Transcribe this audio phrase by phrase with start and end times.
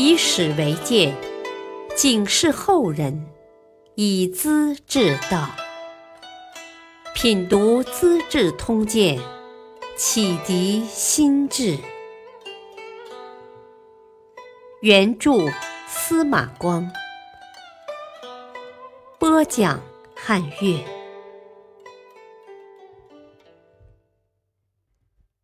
[0.00, 1.12] 以史为鉴，
[1.96, 3.26] 警示后人，
[3.96, 5.50] 以资治道。
[7.16, 9.18] 品读《资治通鉴》，
[9.96, 11.76] 启迪心智。
[14.82, 15.32] 原著
[15.88, 16.88] 司马光，
[19.18, 19.82] 播讲
[20.14, 20.78] 汉乐。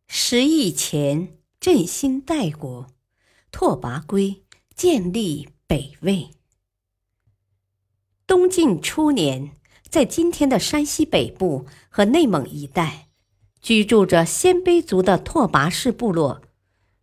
[0.07, 2.87] 十亿前，振兴代国，
[3.51, 4.44] 拓跋圭
[4.75, 6.29] 建立北魏。
[8.27, 9.51] 东晋初年。
[9.87, 13.07] 在今天的山西北部和内蒙一带，
[13.61, 16.41] 居住着鲜卑族的拓跋氏部落，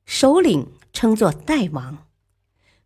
[0.04, 2.06] 首领称作代王，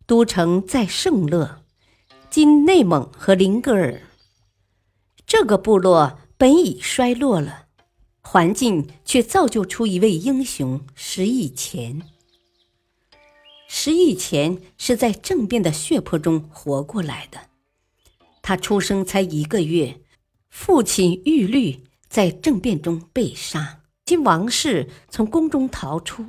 [0.05, 1.65] 都城在盛乐
[2.29, 4.01] （今内蒙和林格尔）。
[5.27, 7.65] 这个部落本已衰落了，
[8.21, 12.01] 环境却造就出一位英雄石以前。
[13.67, 17.39] 石以前是在政变的血泊中活过来的。
[18.41, 19.99] 他出生才一个月，
[20.49, 26.25] 父亲玉律在政变中被杀，亲王氏从宫中逃出，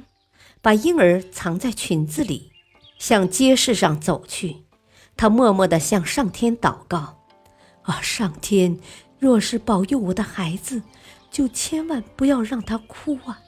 [0.61, 2.51] 把婴儿藏在裙子里，
[2.99, 4.65] 向街市上走去。
[5.17, 7.21] 他默默地向上天祷告
[7.83, 8.79] ：“啊，上天，
[9.21, 10.83] 若是保佑我的孩子，
[11.31, 13.41] 就千万不要让他哭啊！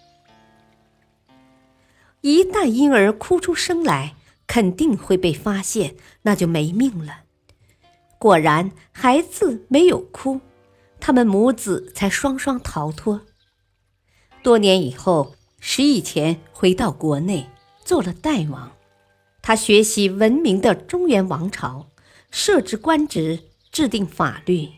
[2.23, 4.15] 一旦婴儿哭出声来，
[4.47, 7.21] 肯定会被发现，那就没命了。”
[8.19, 10.41] 果然，孩子没有哭，
[11.01, 13.23] 他们母子才双双逃脱。
[14.43, 17.49] 多年以后，石以前回到国内，
[17.83, 18.73] 做了代王。
[19.41, 21.89] 他学习文明的中原王朝，
[22.31, 24.69] 设置官职，制定法律，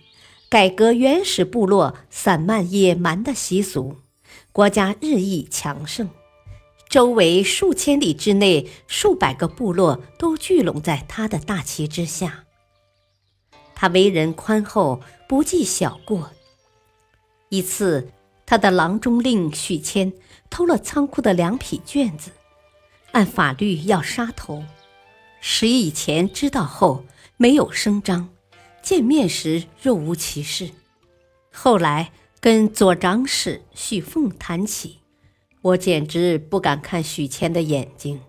[0.49, 3.97] 改革原始部落散漫野蛮的习俗，
[4.53, 6.09] 国家日益强盛。
[6.93, 12.45] 周围数千里之内，数百个部落都聚拢在他的大旗之下。
[13.75, 16.33] 他为人宽厚，不计小过。
[17.49, 18.11] 一次，
[18.45, 20.13] 他的郎中令许谦
[20.51, 22.31] 偷了仓库的两匹卷子，
[23.13, 24.63] 按法律要杀头。
[25.41, 27.07] 石以前知道后
[27.39, 28.29] 没有声张，
[28.83, 30.69] 见面时若无其事。
[31.51, 34.99] 后来跟左长史许凤谈起，
[35.63, 38.21] 我简直不敢看许谦的眼睛，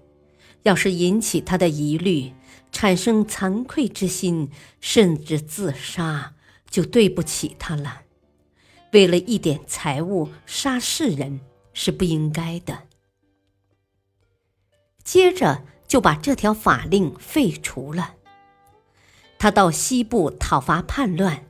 [0.64, 2.34] 要是引起他的疑虑。
[2.72, 4.50] 产生惭愧之心，
[4.82, 6.34] 甚至自杀，
[6.72, 8.02] 就对不起他了。
[8.94, 11.40] 为了一点财物杀世人
[11.72, 12.86] 是不应该的。
[15.04, 18.16] 接着就把这条法令废除了。
[19.38, 21.46] 他到西部讨伐叛乱，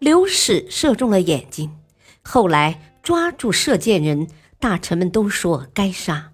[0.00, 1.78] 流矢射中了眼睛，
[2.22, 4.26] 后来抓住射箭人，
[4.64, 6.32] 大臣们都说该杀，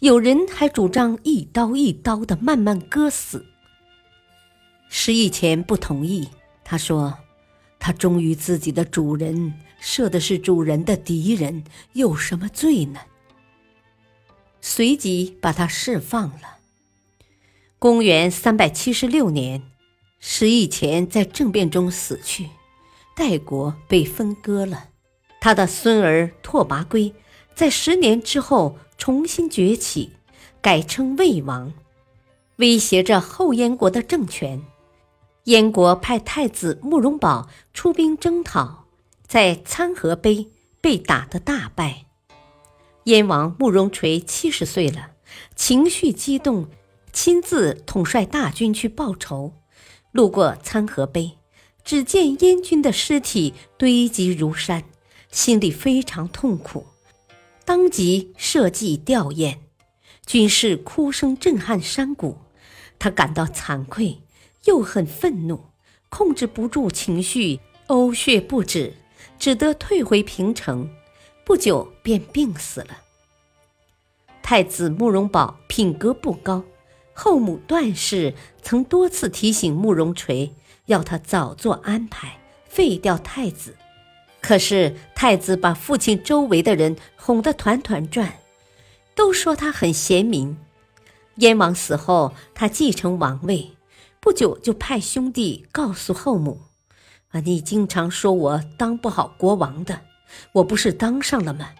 [0.00, 3.46] 有人还主张一刀一刀的慢慢割死。
[4.88, 6.28] 石以前不同意，
[6.64, 7.16] 他说
[7.78, 12.98] ：“他忠于自己的主人，射的是主人的敌人，有什么罪呢？”
[14.60, 16.58] 随即把他释放了。
[17.78, 19.62] 公元三百七十六年，
[20.18, 22.48] 石以前在政变中死去，
[23.14, 24.88] 代国被分割了。
[25.40, 27.14] 他的孙儿拓跋圭
[27.54, 30.12] 在十年之后重新崛起，
[30.60, 31.72] 改称魏王，
[32.56, 34.62] 威胁着后燕国的政权。
[35.44, 38.84] 燕国派太子慕容宝出兵征讨，
[39.26, 40.48] 在参合碑
[40.80, 42.04] 被打得大败。
[43.04, 45.12] 燕王慕容垂七十岁了，
[45.56, 46.68] 情绪激动，
[47.12, 49.54] 亲自统帅大军去报仇。
[50.12, 51.38] 路过参合碑，
[51.82, 54.84] 只见燕军的尸体堆积如山，
[55.30, 56.86] 心里非常痛苦，
[57.70, 59.58] 当即设计吊唁，
[60.26, 62.36] 军士哭声震撼山谷，
[62.98, 64.22] 他感到惭愧。
[64.64, 65.66] 又很愤怒，
[66.08, 68.94] 控制不住情绪，呕血不止，
[69.38, 70.90] 只得退回平城。
[71.44, 73.02] 不久便病死了。
[74.42, 76.64] 太子慕容宝品格不高，
[77.12, 80.52] 后母段氏曾多次提醒慕容垂，
[80.86, 83.76] 要他早做安排，废掉太子。
[84.40, 88.38] 可是太子把父亲周围的人哄得团团转，
[89.14, 90.56] 都说他很贤明。
[91.36, 93.72] 燕王死后，他继承王位。
[94.18, 96.60] 不久就派兄弟告诉后母
[97.32, 100.02] ：“啊，你经常说我当不好国王的，
[100.52, 101.70] 我不是当上了吗？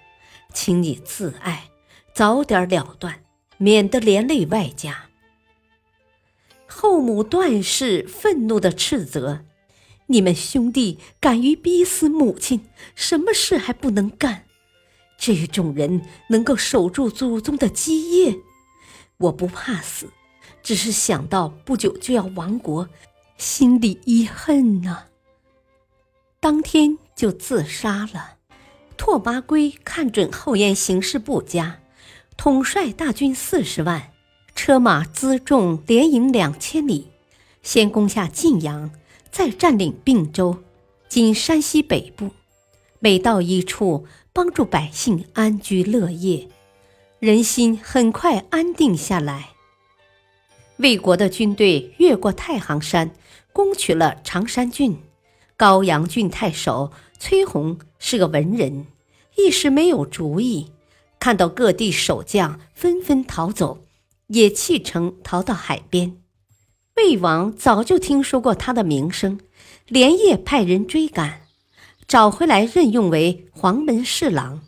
[0.54, 1.64] 请你自爱，
[2.14, 3.22] 早点了断，
[3.58, 5.10] 免得连累外家。”
[6.66, 9.44] 后母段氏愤怒的斥责
[10.10, 14.44] ：“你们兄弟敢于逼死母亲，什么事还不能干？
[15.16, 18.36] 这种人能够守住祖宗的基业？
[19.18, 20.10] 我不怕死。”
[20.62, 22.86] 只是想到不久就要亡国，
[23.38, 25.04] 心里一恨呐，
[26.38, 28.36] 当天就自杀了。
[28.98, 31.80] 拓跋圭看准后燕形势不佳，
[32.36, 34.12] 统帅大军四十万，
[34.54, 37.08] 车马辎重连营两千里，
[37.62, 38.90] 先攻下晋阳，
[39.30, 40.58] 再占领并州
[41.08, 42.30] （今山西北部），
[42.98, 46.48] 每到一处，帮助百姓安居乐业，
[47.18, 49.50] 人心很快安定下来。
[50.78, 53.10] 魏国的军队越过太行山，
[53.52, 54.98] 攻取了常山郡。
[55.56, 58.86] 高阳郡太守崔弘是个文人，
[59.36, 60.70] 一时没有主意。
[61.18, 63.84] 看到各地守将纷纷逃走，
[64.28, 66.16] 也弃城逃到海边。
[67.00, 69.40] 魏王早就听说过他的名声，
[69.86, 71.46] 连夜派人追赶，
[72.06, 74.60] 找回来任用为黄门侍郎，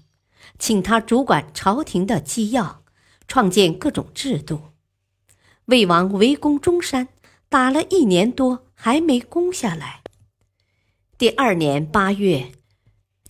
[0.59, 2.85] 请他主管朝廷的机要，
[3.29, 4.73] 创建各种制度。
[5.67, 7.09] 魏王围攻中山，
[7.51, 10.01] 打了一年多，还没攻下来。
[11.19, 12.53] 第二年八月，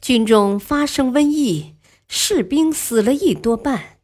[0.01, 1.75] 军中发生瘟疫，
[2.07, 3.99] 士兵死了一多半，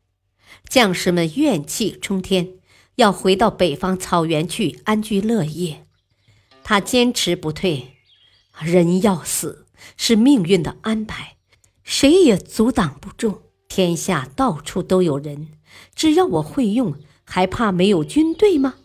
[0.68, 2.57] 将士们怨气冲天，
[2.98, 5.86] 要回到北方草原去安居乐业。
[6.62, 7.96] 他坚持不退，
[8.60, 9.66] 人要死
[9.96, 11.36] 是命运的安排，
[11.82, 13.42] 谁也阻挡不住。
[13.68, 15.48] 天下到处都有人，
[15.94, 16.94] 只要我会用。
[17.30, 18.76] 还怕没有军队吗？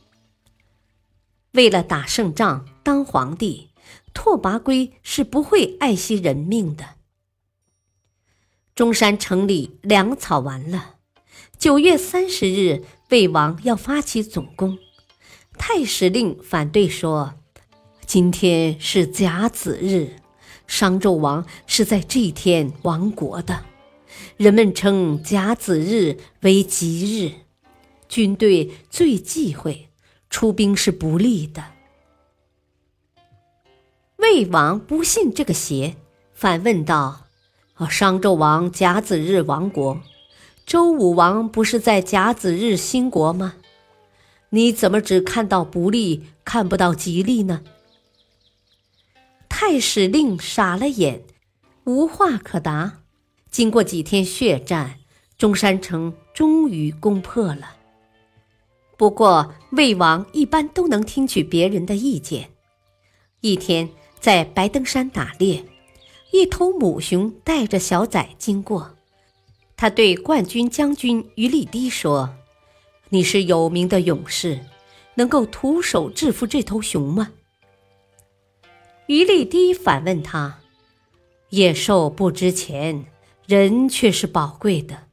[1.54, 3.70] 为了打胜仗、当皇帝，
[4.14, 6.96] 拓跋圭是不会爱惜人命的。
[8.76, 10.96] 中山城里粮草完了，
[11.58, 14.78] 九月三十日，魏王要发起总攻，
[15.58, 17.36] 太史令反对说
[18.06, 20.18] ：“今天是甲子日，
[20.68, 23.64] 商纣王是在这一天亡国的，
[24.38, 27.44] 人们称甲子日为吉日。”
[28.10, 29.90] 军队最忌讳
[30.30, 31.64] 出兵是不利的。
[34.18, 35.96] 魏王不信这个邪，
[36.34, 37.26] 反问道
[37.74, 40.00] ：“啊，商纣王甲子日亡国，
[40.66, 43.56] 周武王不是在甲子日兴国吗？
[44.50, 47.62] 你怎么只看到不利，看不到吉利呢？”
[49.50, 51.24] 太史令傻了眼，
[51.86, 53.02] 无话可答。
[53.50, 55.00] 经过几天血战，
[55.38, 57.76] 中山城终于攻破了。
[58.98, 62.50] 不过，魏王一般都能听取别人的意见。
[63.42, 63.90] 一天，
[64.20, 65.66] 在白登山打猎，
[66.32, 68.96] 一头母熊带着小崽经过，
[69.84, 72.34] 他对冠军将军于立低说
[73.12, 74.62] ：“你是有名的勇士，
[75.16, 77.32] 能够徒手制服这头熊吗？”
[79.08, 80.60] 于立低反问他
[81.52, 83.08] ：“野兽不值钱，
[83.46, 85.08] 人却是宝贵的。”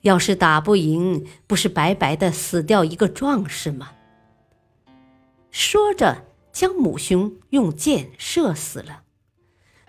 [0.00, 3.90] 要是打不赢，不是白白的死掉一个壮士吗？
[5.50, 9.02] 说着，将母熊用箭射死了。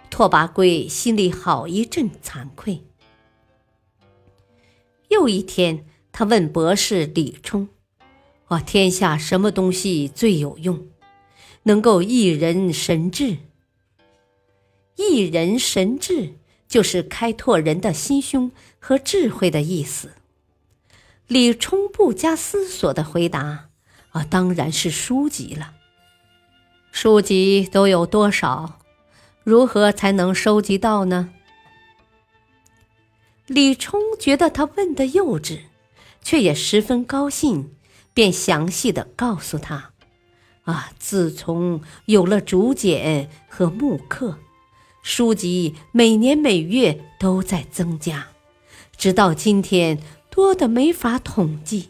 [0.09, 2.83] 拓跋圭心里好一阵惭愧。
[5.09, 7.67] 又一天，他问博士李冲
[8.47, 10.87] ：“啊，天下什么东西最有用，
[11.63, 13.37] 能够一人神智？
[14.95, 16.35] 一人神智。”
[16.69, 20.11] 就是开拓人的心胸和智慧的意思。
[21.25, 23.69] 李冲不加思索的回答
[24.13, 25.73] ：“啊，当然是书籍了。
[26.91, 28.77] 书籍都有多少？
[29.43, 31.33] 如何才能收集到呢？”
[33.49, 35.61] 李冲觉得他问的幼稚，
[36.21, 37.71] 却也十分高兴，
[38.13, 39.91] 便详细的告诉他
[40.65, 44.37] ：“啊，自从有了竹简和木刻。”
[45.01, 48.27] 书籍每年每月都在增加，
[48.95, 51.89] 直到今天多的没法统计。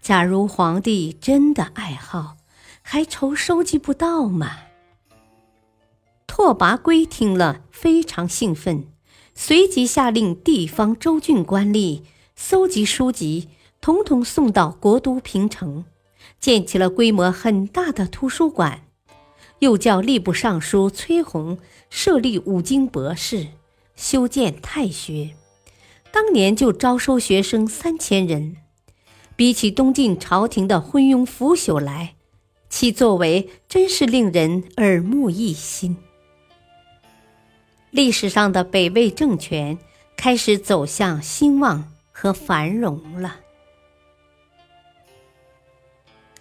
[0.00, 2.36] 假如皇帝真的爱好，
[2.80, 4.52] 还愁收集不到吗？
[6.26, 8.86] 拓跋圭听了非常兴奋，
[9.38, 12.00] 随即下令地方州郡官吏
[12.34, 13.48] 搜集书籍，
[13.82, 15.84] 统统送到国都平城，
[16.40, 18.84] 建起了规模很大的图书馆。
[19.58, 21.58] 又叫吏部尚书崔弘
[21.90, 23.48] 设立五经博士，
[23.94, 25.34] 修建太学，
[26.10, 28.56] 当年就招收学生三千人。
[29.36, 32.14] 比起东晋朝廷的昏庸腐朽来，
[32.70, 35.98] 其作为真是令人耳目一新。
[37.96, 39.78] 历史上的北魏政权
[40.18, 43.40] 开始走向兴旺和繁荣了。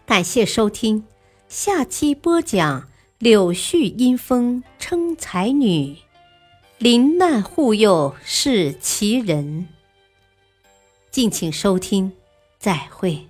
[0.06, 1.06] 感谢收听，
[1.48, 2.90] 下期播讲。
[3.20, 5.96] 柳絮因风称才女，
[6.78, 9.70] 临难护佑是奇人。
[11.10, 12.12] 敬请收听，
[12.60, 13.26] 再会。